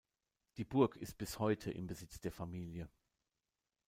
[0.57, 2.89] Die Burg ist bis heute im Besitz der Familie.